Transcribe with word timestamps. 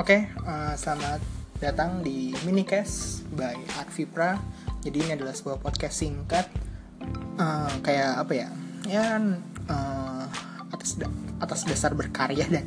Oke, 0.00 0.32
uh, 0.48 0.72
selamat 0.80 1.20
datang 1.60 2.00
di 2.00 2.32
Minicast 2.48 3.20
by 3.36 3.52
Art. 3.76 3.92
Jadi 4.80 4.96
ini 4.96 5.12
adalah 5.12 5.36
sebuah 5.36 5.60
podcast 5.60 6.00
singkat, 6.00 6.48
uh, 7.36 7.68
kayak 7.84 8.16
apa 8.16 8.32
ya? 8.32 8.48
Ya 8.88 9.20
uh, 9.68 10.24
atas 10.72 10.96
da 10.96 11.04
atas 11.44 11.68
dasar 11.68 11.92
berkarya 11.92 12.48
dan 12.48 12.64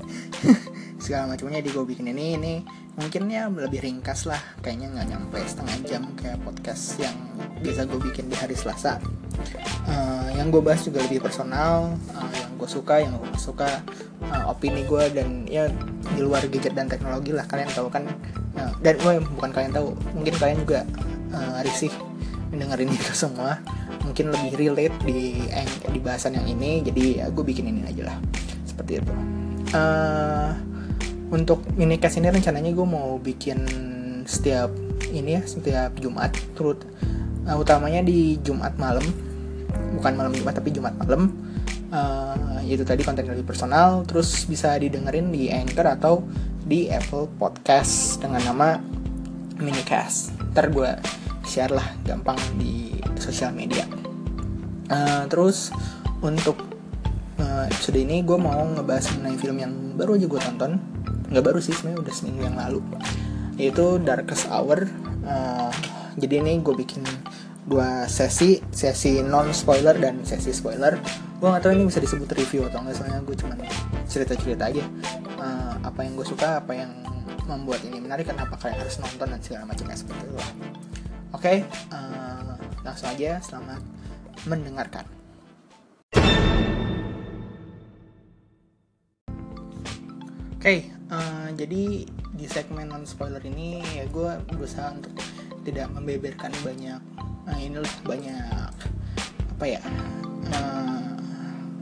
segala 1.01 1.33
macamnya 1.33 1.65
di 1.65 1.73
gue 1.73 1.81
bikin 1.81 2.13
ini 2.13 2.37
ini 2.37 2.55
mungkin 3.01 3.25
ya 3.25 3.49
lebih 3.49 3.81
ringkas 3.81 4.29
lah 4.29 4.37
kayaknya 4.61 4.93
nggak 4.93 5.07
nyampe 5.09 5.39
setengah 5.41 5.77
jam 5.89 6.03
kayak 6.13 6.37
podcast 6.45 7.01
yang 7.01 7.17
biasa 7.65 7.89
gue 7.89 7.97
bikin 8.13 8.29
di 8.29 8.37
hari 8.37 8.53
Selasa 8.53 9.01
uh, 9.89 10.29
yang 10.37 10.53
gue 10.53 10.61
bahas 10.61 10.85
juga 10.85 11.01
lebih 11.01 11.25
personal 11.25 11.97
uh, 12.13 12.42
gue 12.63 12.71
suka 12.71 13.03
yang 13.03 13.19
gue 13.19 13.35
suka 13.35 13.83
uh, 14.31 14.47
opini 14.47 14.87
gue 14.87 15.03
dan 15.11 15.43
ya 15.51 15.67
di 16.15 16.23
luar 16.23 16.47
gadget 16.47 16.71
dan 16.71 16.87
teknologi 16.87 17.35
lah. 17.35 17.43
Kalian 17.43 17.67
tahu 17.75 17.91
kan 17.91 18.07
uh, 18.55 18.71
dan 18.79 18.95
oh, 19.03 19.19
bukan 19.35 19.51
kalian 19.51 19.75
tahu 19.75 19.91
mungkin 20.15 20.33
kalian 20.39 20.63
juga 20.63 20.87
uh, 21.35 21.59
risih 21.67 21.91
mendengarin 22.55 22.87
itu 22.87 23.11
semua. 23.11 23.59
Mungkin 24.07 24.31
lebih 24.31 24.51
relate 24.55 24.95
di 25.03 25.43
di 25.91 25.99
bahasan 25.99 26.39
yang 26.39 26.47
ini 26.47 26.79
jadi 26.87 27.03
ya 27.19 27.25
gue 27.35 27.43
bikin 27.43 27.67
ini 27.67 27.83
aja 27.83 28.15
lah. 28.15 28.17
Seperti 28.63 29.03
itu. 29.03 29.11
Uh, 29.75 30.55
untuk 31.35 31.67
minicast 31.75 32.15
ini 32.23 32.31
rencananya 32.31 32.71
gue 32.71 32.87
mau 32.87 33.19
bikin 33.19 33.59
setiap 34.23 34.71
ini 35.11 35.35
ya 35.35 35.41
setiap 35.43 35.99
Jumat 35.99 36.31
turut 36.55 36.79
uh, 37.43 37.59
utamanya 37.59 37.99
di 37.99 38.39
Jumat 38.39 38.79
malam. 38.79 39.03
Bukan 39.99 40.15
malam 40.15 40.31
Jumat 40.31 40.55
tapi 40.55 40.71
Jumat 40.71 40.95
malam 40.95 41.43
uh, 41.93 42.59
yaitu 42.65 42.81
tadi 42.81 43.05
konten 43.05 43.29
lebih 43.29 43.45
personal 43.45 44.01
terus 44.03 44.49
bisa 44.49 44.73
didengerin 44.75 45.29
di 45.29 45.53
Anchor 45.53 45.85
atau 45.85 46.25
di 46.65 46.89
Apple 46.89 47.29
Podcast 47.37 48.17
dengan 48.19 48.41
nama 48.43 48.81
Minicast. 49.61 50.33
Ntar 50.51 50.73
gue 50.73 50.91
share 51.45 51.71
lah 51.71 51.85
gampang 52.01 52.39
di 52.57 52.97
sosial 53.21 53.53
media. 53.53 53.85
Uh, 54.89 55.29
terus 55.29 55.69
untuk 56.19 56.57
uh, 57.39 57.67
ini 57.93 58.25
gue 58.25 58.37
mau 58.39 58.63
ngebahas 58.73 59.13
mengenai 59.15 59.37
film 59.37 59.57
yang 59.61 59.73
baru 59.95 60.17
aja 60.17 60.27
gue 60.27 60.41
tonton. 60.41 60.71
Nggak 61.29 61.43
baru 61.45 61.59
sih 61.61 61.75
sebenarnya 61.75 61.99
udah 62.09 62.13
seminggu 62.13 62.41
yang 62.41 62.57
lalu. 62.57 62.79
Yaitu 63.59 64.01
Darkest 64.01 64.49
Hour. 64.49 64.89
Uh, 65.23 65.71
jadi 66.17 66.41
ini 66.41 66.61
gue 66.61 66.73
bikin 66.73 67.05
dua 67.63 68.11
sesi 68.11 68.59
sesi 68.75 69.23
non 69.23 69.55
spoiler 69.55 69.95
dan 69.95 70.23
sesi 70.27 70.51
spoiler. 70.51 70.99
Gue 71.39 71.51
gak 71.51 71.63
tahu 71.63 71.75
ini 71.75 71.87
bisa 71.87 71.99
disebut 71.99 72.29
review 72.35 72.67
atau 72.67 72.79
enggak 72.83 72.95
soalnya 72.99 73.19
gue 73.23 73.35
cuman 73.35 73.57
cerita 74.07 74.33
cerita 74.35 74.63
aja. 74.67 74.83
Uh, 75.39 75.75
apa 75.83 75.99
yang 76.03 76.15
gue 76.15 76.27
suka 76.27 76.63
apa 76.63 76.71
yang 76.75 76.91
membuat 77.47 77.83
ini 77.83 77.99
menarik 77.99 78.31
kenapa 78.31 78.55
kalian 78.55 78.79
harus 78.79 78.99
nonton 78.99 79.27
dan 79.27 79.39
segala 79.43 79.63
macamnya 79.67 79.97
seperti 79.99 80.23
itu. 80.23 80.35
Oke 80.35 80.43
okay, 81.33 81.57
uh, 81.91 82.55
langsung 82.83 83.11
aja 83.11 83.39
selamat 83.43 83.81
mendengarkan. 84.47 85.05
Oke 90.55 90.61
okay, 90.63 90.79
uh, 91.11 91.51
jadi 91.59 92.07
di 92.07 92.45
segmen 92.47 92.87
non 92.87 93.03
spoiler 93.03 93.43
ini 93.43 93.83
ya 93.99 94.07
gue 94.07 94.31
berusaha 94.47 94.95
untuk 94.95 95.11
tidak 95.67 95.91
membeberkan 95.91 96.51
banyak 96.63 96.99
nah 97.43 97.57
ini 97.59 97.79
banyak 98.07 98.71
apa 99.53 99.65
ya 99.67 99.81
uh, 100.51 101.13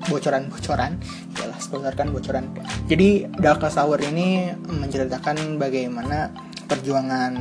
bocoran-bocoran. 0.10 0.98
Jelas 1.38 1.66
spoilerkan 1.66 2.12
bocoran. 2.12 2.50
Jadi 2.90 3.30
Darkest 3.40 3.78
Hour 3.78 4.02
ini 4.02 4.52
menceritakan 4.68 5.62
bagaimana 5.62 6.34
perjuangan 6.66 7.38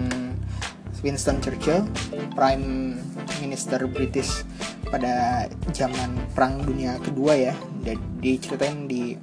Winston 1.01 1.41
Churchill 1.41 1.89
Prime 2.37 2.97
Minister 3.41 3.89
British 3.89 4.45
pada 4.91 5.47
zaman 5.73 6.21
Perang 6.37 6.61
Dunia 6.65 7.01
Kedua 7.01 7.33
ya. 7.37 7.55
Diceritain 8.21 8.85
di 8.85 9.17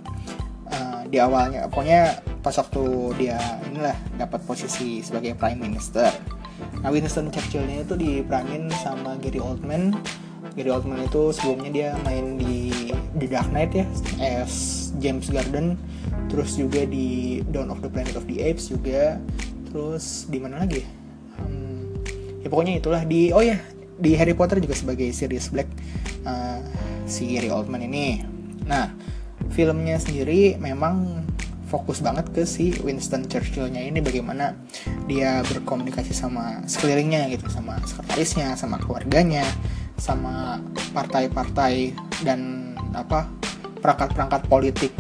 uh, 0.73 1.01
di 1.05 1.17
awalnya. 1.21 1.69
Pokoknya 1.69 2.19
pas 2.41 2.55
waktu 2.57 2.83
dia 3.17 3.38
inilah 3.69 3.95
dapat 4.17 4.41
posisi 4.45 5.01
sebagai 5.05 5.38
Prime 5.38 5.59
Minister 5.59 6.36
Nah 6.81 6.89
Winston 6.93 7.33
Churchill-nya 7.33 7.83
itu 7.83 7.95
diperanin 7.97 8.69
sama 8.81 9.17
Gary 9.17 9.41
Oldman. 9.41 9.97
Gary 10.53 10.73
Oldman 10.73 11.05
itu 11.05 11.29
sebelumnya 11.33 11.69
dia 11.69 11.89
main 12.01 12.38
di 12.38 12.73
The 13.17 13.27
Dark 13.29 13.49
Knight 13.53 13.73
ya, 13.77 13.85
as 14.21 14.89
James 14.97 15.29
Garden. 15.29 15.77
Terus 16.27 16.57
juga 16.57 16.85
di 16.85 17.39
Dawn 17.53 17.69
of 17.69 17.81
the 17.81 17.89
Planet 17.89 18.17
of 18.17 18.25
the 18.25 18.41
Apes 18.41 18.69
juga. 18.69 19.21
Terus 19.69 20.25
di 20.31 20.38
mana 20.41 20.63
lagi? 20.63 20.81
Hmm, 21.38 22.01
ya 22.41 22.47
pokoknya 22.49 22.81
itulah 22.81 23.05
di 23.05 23.29
oh 23.29 23.44
ya 23.44 23.61
di 23.97 24.13
Harry 24.17 24.33
Potter 24.33 24.61
juga 24.61 24.73
sebagai 24.77 25.09
Sirius 25.13 25.49
Black 25.49 25.69
uh, 26.25 26.61
si 27.05 27.38
Gary 27.38 27.51
Oldman 27.51 27.85
ini. 27.85 28.23
Nah 28.65 28.89
filmnya 29.53 30.01
sendiri 30.01 30.57
memang 30.57 31.26
fokus 31.67 32.00
banget 32.00 32.31
ke 32.31 32.47
si 32.47 32.72
Winston 32.79 33.28
Churchillnya 33.28 33.83
ini 33.83 34.00
bagaimana 34.00 34.55
dia 35.05 35.44
berkomunikasi 35.44 36.16
sama 36.16 36.63
sekelilingnya 36.63 37.28
gitu 37.35 37.51
sama 37.51 37.78
sekretarisnya 37.83 38.55
sama 38.55 38.79
keluarganya 38.79 39.44
sama 40.00 40.63
partai-partai 40.95 41.91
dan 42.23 42.72
apa 42.95 43.27
perangkat-perangkat 43.83 44.41
politik 44.47 44.94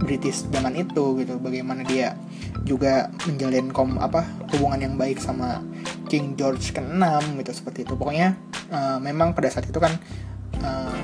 British 0.00 0.46
zaman 0.48 0.78
itu 0.78 1.18
gitu. 1.20 1.36
Bagaimana 1.38 1.82
dia 1.84 2.16
juga 2.64 3.10
menjalin 3.26 3.68
kom 3.70 3.98
apa 3.98 4.24
hubungan 4.54 4.80
yang 4.80 4.94
baik 4.96 5.18
sama 5.18 5.60
King 6.06 6.34
George 6.34 6.72
ke-6 6.74 7.38
gitu 7.42 7.52
seperti 7.52 7.86
itu. 7.86 7.94
Pokoknya 7.94 8.34
uh, 8.70 8.98
memang 8.98 9.36
pada 9.36 9.50
saat 9.52 9.68
itu 9.68 9.78
kan 9.78 9.92
uh, 10.62 11.00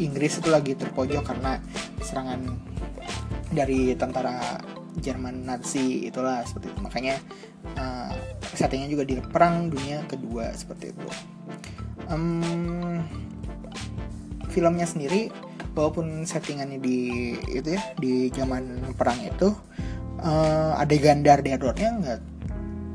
Inggris 0.00 0.40
itu 0.40 0.48
lagi 0.48 0.72
terpojok 0.72 1.24
karena 1.24 1.60
serangan 2.00 2.69
dari 3.50 3.94
tentara 3.98 4.58
Jerman 4.98 5.46
Nazi 5.46 6.06
itulah 6.06 6.42
seperti 6.46 6.74
itu. 6.74 6.80
Makanya 6.82 7.14
uh, 7.78 8.12
settingnya 8.54 8.88
juga 8.90 9.04
di 9.06 9.18
perang 9.18 9.70
dunia 9.70 10.02
kedua 10.06 10.50
seperti 10.54 10.94
itu. 10.94 11.08
Um, 12.10 13.02
filmnya 14.50 14.86
sendiri 14.86 15.30
walaupun 15.78 16.26
settingannya 16.26 16.82
di 16.82 16.98
itu 17.54 17.78
ya 17.78 17.82
di 18.02 18.26
zaman 18.34 18.94
perang 18.98 19.22
itu 19.22 19.54
uh, 20.18 20.74
adegan 20.74 21.22
dar-darnya 21.22 21.90
nggak 22.02 22.20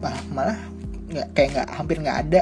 bah, 0.03 0.19
malah 0.35 0.59
nggak 1.07 1.27
kayak 1.31 1.49
nggak 1.55 1.69
hampir 1.71 1.97
nggak 2.03 2.19
ada 2.27 2.41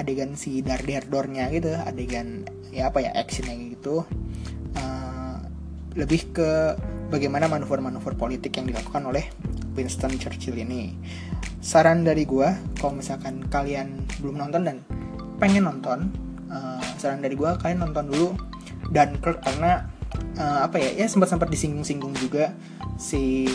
adegan 0.00 0.32
si 0.38 0.64
dar-dardornya 0.64 1.50
gitu 1.52 1.74
adegan 1.84 2.46
ya 2.72 2.88
apa 2.88 3.04
ya 3.04 3.10
actionnya 3.12 3.76
gitu. 3.76 4.06
Uh, 4.76 5.36
lebih 5.96 6.28
ke 6.32 6.76
bagaimana 7.08 7.46
manuver-manuver 7.46 8.18
politik 8.18 8.58
yang 8.58 8.66
dilakukan 8.66 9.06
oleh 9.06 9.30
Winston 9.78 10.14
Churchill 10.18 10.58
ini. 10.58 10.96
Saran 11.62 12.06
dari 12.06 12.26
gue, 12.26 12.46
kalau 12.78 12.94
misalkan 12.94 13.46
kalian 13.50 14.06
belum 14.22 14.38
nonton 14.38 14.62
dan 14.66 14.76
pengen 15.38 15.66
nonton, 15.66 16.10
uh, 16.50 16.82
saran 16.96 17.22
dari 17.22 17.34
gue 17.34 17.50
kalian 17.58 17.82
nonton 17.82 18.06
dulu 18.10 18.28
Dunkirk 18.90 19.42
karena 19.42 19.90
uh, 20.38 20.66
apa 20.66 20.78
ya, 20.78 21.04
ya 21.04 21.06
sempat 21.10 21.30
sempat 21.30 21.50
disinggung-singgung 21.50 22.14
juga 22.16 22.54
si 22.96 23.50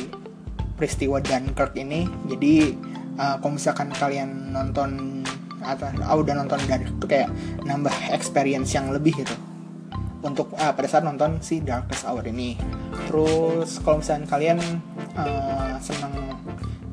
peristiwa 0.76 1.24
Dunkirk 1.24 1.76
ini. 1.80 2.08
Jadi 2.28 2.76
uh, 3.16 3.40
kalau 3.40 3.56
misalkan 3.56 3.90
kalian 3.96 4.52
nonton 4.52 5.24
atau 5.62 5.94
oh, 6.10 6.26
udah 6.26 6.36
nonton 6.36 6.60
Dunkirk 6.68 7.06
kayak 7.08 7.30
nambah 7.64 7.94
experience 8.12 8.74
yang 8.76 8.92
lebih 8.92 9.14
gitu 9.24 9.51
untuk 10.22 10.54
uh, 10.54 10.74
pada 10.74 10.88
saat 10.88 11.04
nonton 11.06 11.42
si 11.42 11.62
Darkest 11.62 12.06
Hour 12.06 12.26
ini. 12.30 12.58
Terus 13.09 13.82
kalau 13.82 14.02
misalnya 14.02 14.28
kalian 14.29 14.59
uh, 15.18 15.76
senang 15.82 16.14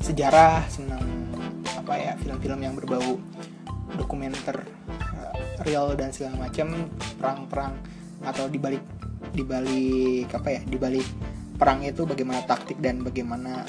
sejarah, 0.01 0.65
senang 0.69 1.05
apa 1.77 1.93
ya 1.97 2.13
film-film 2.17 2.59
yang 2.61 2.73
berbau 2.77 3.17
dokumenter 3.97 4.65
uh, 5.13 5.33
real 5.65 5.93
dan 5.93 6.09
segala 6.13 6.49
macam 6.49 6.89
perang-perang 7.17 7.73
atau 8.25 8.45
dibalik 8.49 8.83
dibalik 9.33 10.27
apa 10.33 10.49
ya 10.59 10.61
dibalik 10.65 11.05
perang 11.59 11.85
itu 11.85 12.07
bagaimana 12.07 12.41
taktik 12.47 12.79
dan 12.79 13.03
bagaimana 13.03 13.67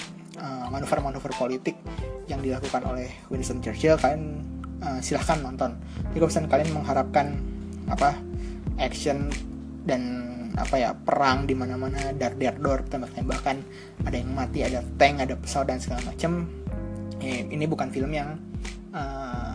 manuver-manuver 0.73 1.37
uh, 1.37 1.37
politik 1.37 1.77
yang 2.25 2.41
dilakukan 2.41 2.81
oleh 2.87 3.13
Winston 3.29 3.61
Churchill 3.61 4.01
kalian 4.01 4.41
uh, 4.81 4.99
silahkan 5.05 5.37
nonton. 5.43 5.77
Jadi 6.11 6.17
kalau 6.17 6.31
misalnya 6.31 6.51
kalian 6.51 6.71
mengharapkan 6.73 7.27
apa 7.91 8.17
action 8.81 9.29
dan 9.91 10.03
apa 10.55 10.79
ya 10.79 10.91
perang 10.95 11.47
di 11.47 11.55
mana-mana 11.59 12.15
dar 12.15 12.39
dar 12.39 12.59
dor 12.59 12.87
tembak-tembakan 12.87 13.63
ada 14.07 14.17
yang 14.17 14.31
mati 14.31 14.63
ada 14.63 14.83
tank 14.99 15.23
ada 15.23 15.35
pesawat 15.35 15.67
dan 15.71 15.79
segala 15.83 16.03
macam 16.07 16.47
eh, 17.23 17.47
ini 17.51 17.67
bukan 17.67 17.91
film 17.91 18.11
yang 18.15 18.39
uh, 18.95 19.55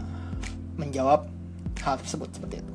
menjawab 0.75 1.27
hal 1.83 1.95
tersebut 2.01 2.29
seperti 2.35 2.55
itu. 2.61 2.73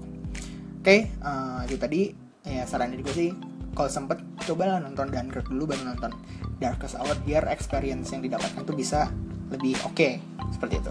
Oke 0.80 0.84
okay, 0.84 1.00
uh, 1.20 1.60
itu 1.68 1.76
tadi. 1.76 2.02
Ya 2.40 2.64
saran 2.64 2.96
dari 2.96 3.04
gue 3.04 3.12
sih 3.12 3.30
kalau 3.76 3.92
sempet 3.92 4.16
cobalah 4.48 4.80
nonton 4.80 5.12
Dunkirk 5.12 5.52
dulu 5.52 5.68
baru 5.68 5.92
nonton 5.92 6.08
Darkest 6.56 6.96
Hour 6.96 7.20
biar 7.20 7.52
experience 7.52 8.08
yang 8.16 8.24
didapatkan 8.24 8.64
tuh 8.64 8.72
bisa 8.72 9.12
lebih 9.52 9.76
oke 9.84 9.92
okay, 9.92 10.24
seperti 10.48 10.80
itu. 10.80 10.90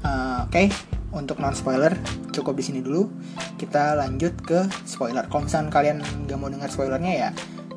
Uh, 0.00 0.48
oke 0.48 0.48
okay, 0.48 0.66
untuk 1.12 1.38
non 1.44 1.52
spoiler 1.52 1.92
cukup 2.32 2.56
di 2.56 2.64
sini 2.64 2.80
dulu 2.80 3.04
kita 3.62 3.94
lanjut 3.94 4.34
ke 4.42 4.66
spoiler 4.82 5.22
kalau 5.30 5.46
misalnya 5.46 5.70
kalian 5.70 6.02
gak 6.26 6.34
mau 6.34 6.50
dengar 6.50 6.66
spoilernya 6.66 7.14
ya 7.14 7.30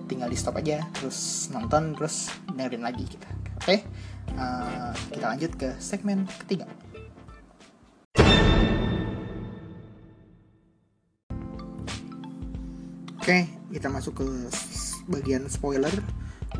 tinggal 0.10 0.26
di 0.26 0.34
stop 0.34 0.58
aja 0.58 0.82
terus 0.98 1.46
nonton 1.54 1.94
terus 1.94 2.34
dengerin 2.50 2.82
lagi 2.82 3.06
kita 3.06 3.30
oke 3.30 3.62
okay? 3.62 3.86
uh, 4.34 4.90
kita 5.14 5.26
lanjut 5.30 5.52
ke 5.54 5.70
segmen 5.78 6.26
ketiga 6.42 6.66
Oke, 13.26 13.50
kita 13.74 13.90
masuk 13.90 14.22
ke 14.22 14.28
bagian 15.10 15.50
spoiler. 15.50 15.90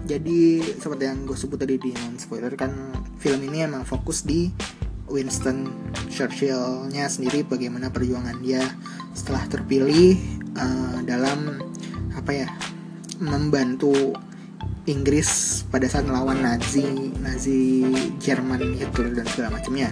Jadi 0.10 0.66
seperti 0.66 1.06
yang 1.06 1.22
gue 1.30 1.38
sebut 1.38 1.62
tadi 1.62 1.78
di 1.78 1.94
non 1.94 2.18
spoiler 2.18 2.50
kan 2.58 2.74
film 3.22 3.46
ini 3.46 3.70
emang 3.70 3.86
fokus 3.86 4.26
di 4.26 4.50
Winston 5.10 5.70
Churchill-nya 6.10 7.06
sendiri 7.06 7.46
bagaimana 7.46 7.94
perjuangan 7.94 8.42
dia 8.42 8.62
setelah 9.14 9.46
terpilih 9.46 10.18
uh, 10.58 11.00
dalam 11.06 11.62
apa 12.16 12.32
ya 12.34 12.48
membantu 13.22 14.16
Inggris 14.86 15.62
pada 15.74 15.90
saat 15.90 16.06
melawan 16.06 16.46
Nazi 16.46 17.10
Nazi 17.18 17.90
Jerman 18.22 18.78
Hitler 18.78 19.18
dan 19.18 19.26
segala 19.26 19.58
macamnya. 19.58 19.90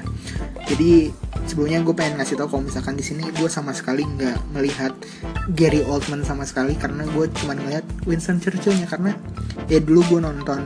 Jadi 0.69 1.09
sebelumnya 1.49 1.81
gue 1.81 1.95
pengen 1.97 2.21
ngasih 2.21 2.37
tau 2.37 2.45
kalau 2.45 2.69
misalkan 2.69 2.93
di 2.93 3.01
sini 3.01 3.25
gue 3.33 3.49
sama 3.49 3.73
sekali 3.73 4.05
nggak 4.05 4.53
melihat 4.53 4.93
Gary 5.57 5.81
Oldman 5.81 6.21
sama 6.21 6.45
sekali 6.45 6.77
karena 6.77 7.09
gue 7.09 7.25
cuma 7.41 7.57
ngeliat 7.57 7.85
Winston 8.05 8.37
Churchillnya 8.37 8.85
karena 8.85 9.17
ya 9.65 9.81
dulu 9.81 10.05
gue 10.13 10.19
nonton 10.21 10.61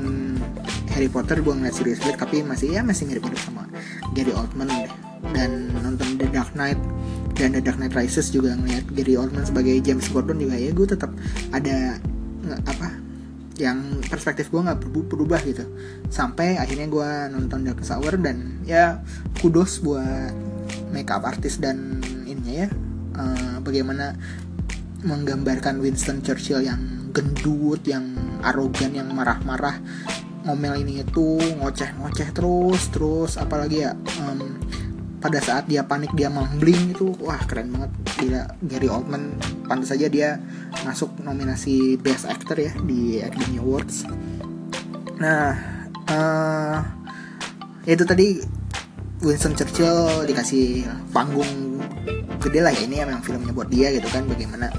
Harry 0.91 1.07
Potter 1.07 1.39
gue 1.39 1.53
ngeliat 1.55 1.75
Sirius 1.75 2.03
Black 2.03 2.19
tapi 2.19 2.43
masih 2.43 2.75
ya 2.75 2.83
masih 2.83 3.07
mirip-mirip 3.07 3.39
sama 3.39 3.66
Gary 4.17 4.33
Oldman 4.33 4.89
dan 5.37 5.69
nonton 5.77 6.17
The 6.17 6.25
Dark 6.33 6.57
Knight 6.57 6.81
dan 7.37 7.53
The 7.53 7.61
Dark 7.61 7.77
Knight 7.77 7.93
Rises 7.93 8.33
juga 8.33 8.57
ngeliat 8.57 8.89
Gary 8.97 9.13
Oldman 9.13 9.45
sebagai 9.45 9.77
James 9.85 10.09
Gordon 10.09 10.41
juga. 10.41 10.57
Ya 10.57 10.73
gue 10.73 10.87
tetap 10.89 11.13
ada 11.53 12.01
apa 12.65 12.89
yang 13.61 14.01
perspektif 14.09 14.49
gue 14.49 14.57
nggak 14.57 14.81
berubah 15.05 15.41
gitu. 15.45 15.69
Sampai 16.09 16.57
akhirnya 16.57 16.89
gue 16.89 17.09
nonton 17.29 17.61
Dark 17.61 17.85
Hour 17.85 18.17
dan 18.17 18.65
ya 18.65 19.05
kudos 19.37 19.85
buat 19.85 20.33
makeup 20.89 21.21
artist 21.21 21.61
dan 21.61 22.01
ininya 22.25 22.65
ya 22.65 22.69
uh, 23.13 23.57
bagaimana 23.61 24.17
menggambarkan 25.05 25.77
Winston 25.77 26.25
Churchill 26.25 26.65
yang 26.65 27.13
gendut, 27.13 27.85
yang 27.85 28.17
arogan, 28.41 28.93
yang 28.97 29.09
marah-marah 29.13 29.77
ngomel 30.47 30.79
ini 30.79 31.03
itu 31.03 31.37
ngoceh-ngoceh 31.59 32.31
terus 32.31 32.87
terus 32.89 33.35
apalagi 33.35 33.83
ya 33.83 33.91
um, 34.23 34.55
pada 35.19 35.43
saat 35.43 35.67
dia 35.67 35.83
panik 35.83 36.15
dia 36.15 36.31
mumbling 36.31 36.95
itu 36.95 37.11
wah 37.19 37.41
keren 37.43 37.75
banget. 37.75 37.91
Gila 38.17 38.41
Gary 38.65 38.87
Oldman 38.87 39.35
pantas 39.67 39.91
saja 39.93 40.07
dia 40.07 40.39
masuk 40.87 41.19
nominasi 41.21 41.99
Best 41.99 42.25
Actor 42.25 42.57
ya 42.57 42.71
di 42.81 43.19
Academy 43.19 43.59
Awards. 43.59 44.07
Nah 45.19 45.51
uh, 46.07 46.77
itu 47.83 48.03
tadi 48.07 48.39
Winston 49.19 49.57
Churchill 49.57 50.29
dikasih 50.29 50.85
panggung 51.09 51.81
gede 52.37 52.61
lah 52.61 52.71
ya 52.71 52.85
ini 52.85 53.01
emang 53.01 53.19
filmnya 53.25 53.51
buat 53.51 53.67
dia 53.67 53.89
gitu 53.91 54.05
kan 54.13 54.23
bagaimana 54.29 54.69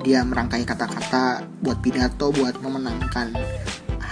dia 0.00 0.24
merangkai 0.24 0.64
kata-kata 0.64 1.44
buat 1.60 1.80
pidato 1.80 2.32
buat 2.32 2.56
memenangkan 2.60 3.36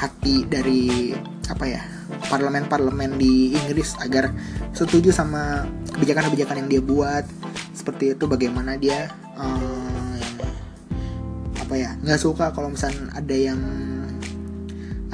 hati 0.02 0.43
dari 0.50 1.14
apa 1.46 1.64
ya 1.70 1.82
parlemen-parlemen 2.26 3.14
di 3.22 3.54
Inggris 3.54 3.94
agar 4.02 4.34
setuju 4.75 5.14
sama 5.14 5.62
kebijakan-kebijakan 5.94 6.66
yang 6.66 6.69
dia 6.69 6.82
buat. 6.82 7.25
Seperti 7.70 8.19
itu 8.19 8.26
bagaimana 8.26 8.75
dia 8.75 9.14
um, 9.38 10.19
apa 11.54 11.75
ya 11.78 11.94
nggak 12.02 12.20
suka 12.20 12.50
kalau 12.50 12.75
misalnya 12.75 13.14
ada 13.14 13.37
yang 13.38 13.60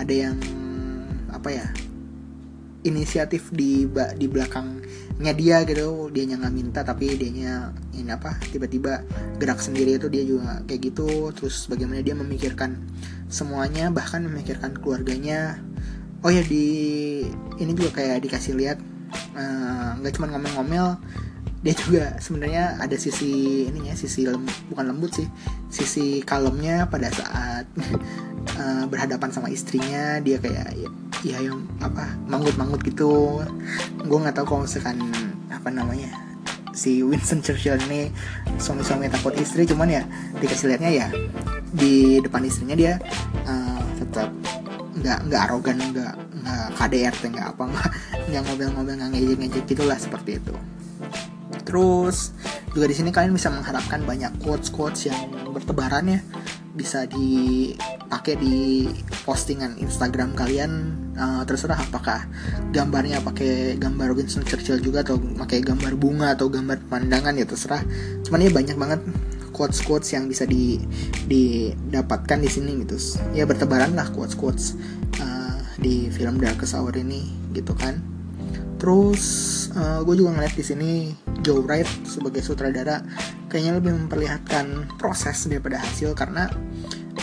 ada 0.01 0.15
yang 0.15 0.37
apa 1.29 1.49
ya 1.53 1.67
inisiatif 2.83 3.53
di 3.53 3.85
di 4.17 4.27
belakangnya 5.19 5.35
dia 5.35 5.57
gitu. 5.67 6.09
Dia 6.15 6.23
nggak 6.31 6.55
minta 6.55 6.81
tapi 6.87 7.19
dianya 7.19 7.75
ini 7.99 8.11
apa 8.15 8.39
tiba-tiba 8.55 9.03
gerak 9.43 9.59
sendiri 9.59 9.99
itu 9.99 10.07
dia 10.07 10.23
juga 10.23 10.63
kayak 10.65 10.81
gitu. 10.95 11.35
Terus 11.35 11.67
bagaimana 11.67 12.01
dia 12.07 12.15
memikirkan 12.15 12.79
semuanya 13.27 13.91
bahkan 13.91 14.23
memikirkan 14.23 14.79
keluarganya. 14.79 15.59
Oh 16.23 16.31
ya 16.31 16.43
di 16.47 17.27
ini 17.59 17.73
juga 17.75 17.99
kayak 17.99 18.27
dikasih 18.27 18.55
lihat 18.55 18.79
eh, 19.35 19.91
nggak 19.99 20.13
uh, 20.13 20.15
cuma 20.15 20.27
ngomel-ngomel 20.35 20.99
dia 21.59 21.75
juga 21.75 22.15
sebenarnya 22.23 22.79
ada 22.79 22.95
sisi 22.95 23.67
ininya 23.67 23.91
sisi 23.99 24.31
lem, 24.31 24.47
bukan 24.71 24.95
lembut 24.95 25.11
sih 25.19 25.27
sisi 25.67 26.23
kalemnya 26.23 26.87
pada 26.87 27.11
saat 27.11 27.67
uh, 28.55 28.87
berhadapan 28.91 29.35
sama 29.35 29.51
istrinya. 29.51 30.23
Dia 30.23 30.39
kayak 30.39 30.79
ya, 30.79 30.89
ya 31.27 31.39
yang 31.43 31.65
apa 31.83 32.15
manggut-manggut 32.31 32.83
gitu. 32.87 33.43
Gue 34.03 34.19
nggak 34.19 34.37
tahu 34.39 34.47
kalau 34.47 34.61
misalkan 34.65 34.99
apa 35.49 35.69
namanya 35.73 36.11
si 36.79 37.03
Winston 37.03 37.43
Churchill 37.43 37.81
ini 37.91 38.15
suami-suami 38.63 39.11
takut 39.11 39.35
istri 39.35 39.67
cuman 39.67 39.91
ya 39.91 40.03
dikasih 40.39 40.71
lihatnya 40.71 40.91
ya 40.95 41.09
di 41.75 42.23
depan 42.23 42.47
istrinya 42.47 42.79
dia 42.79 43.03
uh, 43.51 43.83
tetap 43.99 44.31
nggak 44.99 45.19
nggak 45.27 45.41
arogan 45.51 45.79
nggak 45.91 46.15
nggak 46.15 46.67
KDRT 46.79 47.23
nggak 47.35 47.47
apa 47.55 47.63
nggak 47.67 47.89
nggak 48.31 48.43
ngobrol-ngobrol 48.47 48.95
nggak 48.95 49.11
ngejek-ngejek 49.15 49.65
gitulah 49.67 49.99
seperti 49.99 50.39
itu. 50.39 50.55
Terus 51.67 52.33
juga 52.73 52.87
di 52.89 52.95
sini 52.97 53.11
kalian 53.11 53.35
bisa 53.35 53.51
mengharapkan 53.51 54.01
banyak 54.07 54.33
quotes 54.41 54.71
quotes 54.71 55.11
yang 55.11 55.19
bertebaran 55.51 56.07
ya 56.07 56.21
bisa 56.79 57.11
dipakai 57.11 58.39
di 58.39 58.87
postingan 59.29 59.77
Instagram 59.77 60.33
kalian 60.33 60.97
uh, 61.13 61.45
terserah 61.45 61.77
apakah 61.77 62.25
gambarnya 62.73 63.21
pakai 63.21 63.77
gambar 63.77 64.17
Winston 64.17 64.41
Churchill 64.41 64.81
juga 64.81 65.05
atau 65.05 65.21
pakai 65.21 65.61
gambar 65.61 66.01
bunga 66.01 66.33
atau 66.33 66.49
gambar 66.49 66.81
pandangan 66.89 67.37
ya 67.37 67.45
terserah. 67.45 67.85
Cuman 68.25 68.41
ya 68.41 68.49
banyak 68.49 68.81
banget 68.81 69.05
quotes 69.53 69.85
quotes 69.85 70.17
yang 70.17 70.33
bisa 70.33 70.49
di 70.49 70.81
didapatkan 71.29 72.41
di 72.41 72.49
sini 72.49 72.81
gitu. 72.89 72.97
Ya 73.37 73.45
bertebaran 73.45 73.93
lah 73.93 74.09
quotes 74.17 74.33
quotes 74.33 74.81
uh, 75.21 75.61
di 75.77 76.09
film 76.09 76.41
Darkest 76.41 76.73
Hour 76.73 76.97
ini 76.97 77.29
gitu 77.53 77.77
kan. 77.77 78.01
Terus 78.81 79.23
uh, 79.77 80.01
gue 80.09 80.25
juga 80.25 80.41
ngeliat 80.41 80.57
di 80.57 80.65
sini 80.65 80.91
Joe 81.45 81.61
Wright 81.61 81.85
sebagai 82.09 82.41
sutradara 82.41 83.05
kayaknya 83.53 83.77
lebih 83.77 83.93
memperlihatkan 83.93 84.97
proses 84.97 85.45
daripada 85.51 85.85
hasil 85.85 86.17
karena 86.17 86.49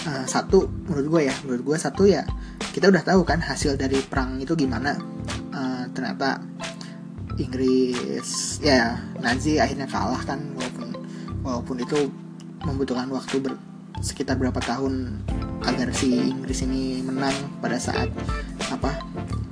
uh, 0.05 0.25
satu 0.25 0.69
menurut 0.87 1.07
gue 1.17 1.21
ya. 1.29 1.35
Menurut 1.45 1.63
gue 1.73 1.77
satu 1.77 2.03
ya 2.05 2.23
kita 2.71 2.89
udah 2.89 3.03
tahu 3.03 3.21
kan 3.25 3.41
hasil 3.41 3.75
dari 3.75 3.99
perang 4.05 4.39
itu 4.39 4.53
gimana. 4.53 4.95
Uh, 5.51 5.85
ternyata 5.91 6.39
Inggris 7.35 8.59
ya 8.63 8.95
Nazi 9.19 9.59
akhirnya 9.59 9.87
kalah 9.89 10.23
kan 10.23 10.39
walaupun 10.55 10.87
walaupun 11.43 11.77
itu 11.83 11.99
membutuhkan 12.63 13.11
waktu 13.11 13.43
ber, 13.43 13.59
sekitar 13.99 14.39
berapa 14.39 14.57
tahun 14.63 15.21
agar 15.67 15.91
si 15.91 16.31
Inggris 16.31 16.63
ini 16.63 17.03
menang 17.03 17.35
pada 17.59 17.77
saat 17.77 18.07
apa 18.71 18.97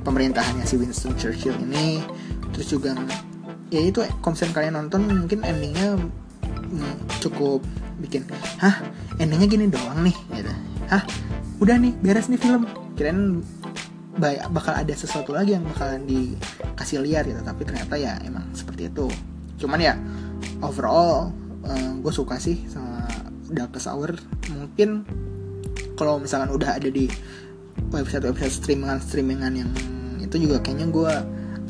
pemerintahannya 0.07 0.63
si 0.63 0.79
Winston 0.79 1.15
Churchill 1.19 1.57
ini. 1.59 1.99
Terus 2.53 2.69
juga 2.69 2.93
ya 3.73 3.81
itu 3.81 4.05
konsen 4.21 4.53
kalian 4.53 4.77
nonton 4.77 5.09
mungkin 5.09 5.41
endingnya 5.41 5.97
hmm, 5.97 6.95
cukup 7.17 7.65
bikin 7.97 8.25
hah 8.61 8.85
endingnya 9.23 9.47
gini 9.47 9.65
doang 9.71 10.03
nih 10.03 10.17
gitu. 10.35 10.51
Hah? 10.91 11.03
Udah 11.63 11.79
nih 11.79 11.95
beres 12.03 12.27
nih 12.27 12.39
film. 12.39 12.67
Kirain 12.99 13.39
bakal 14.51 14.77
ada 14.77 14.93
sesuatu 14.93 15.33
lagi 15.33 15.55
yang 15.55 15.63
bakalan 15.63 16.03
dikasih 16.03 16.99
liar 17.01 17.23
gitu. 17.23 17.39
Tapi 17.39 17.61
ternyata 17.63 17.95
ya 17.95 18.19
emang 18.27 18.51
seperti 18.51 18.91
itu. 18.91 19.07
Cuman 19.57 19.79
ya 19.79 19.95
overall 20.59 21.31
uh, 21.63 21.71
eh, 21.71 21.91
gue 22.03 22.13
suka 22.13 22.35
sih 22.37 22.67
sama 22.67 23.07
Darkest 23.47 23.87
Hour. 23.87 24.19
Mungkin 24.51 25.07
kalau 25.95 26.19
misalkan 26.19 26.51
udah 26.51 26.75
ada 26.75 26.89
di 26.91 27.07
website 27.89 28.27
website 28.27 28.53
streamingan 28.53 28.99
streamingan 28.99 29.53
yang 29.55 29.71
itu 30.19 30.35
juga 30.49 30.61
kayaknya 30.61 30.89
gue 30.89 31.13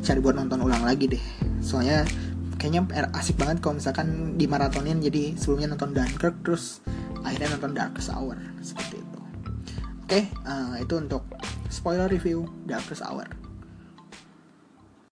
cari 0.03 0.19
buat 0.19 0.35
nonton 0.35 0.65
ulang 0.65 0.83
lagi 0.83 1.05
deh. 1.05 1.23
Soalnya 1.63 2.03
kayaknya 2.59 2.87
asik 3.15 3.35
banget 3.35 3.59
kalau 3.59 3.75
misalkan 3.75 4.39
di 4.39 4.47
maratonin 4.47 5.03
jadi 5.03 5.35
sebelumnya 5.35 5.75
nonton 5.75 5.91
Dunkirk 5.91 6.47
terus 6.47 6.79
akhirnya 7.23 7.55
nonton 7.57 7.73
Darkest 7.75 8.11
Hour 8.11 8.37
seperti 8.59 8.99
itu. 9.01 9.19
Oke 10.03 10.07
okay, 10.07 10.23
uh, 10.45 10.77
eh, 10.77 10.85
itu 10.85 10.95
untuk 10.99 11.23
spoiler 11.71 12.07
review 12.11 12.45
Darkest 12.67 13.03
Hour 13.03 13.42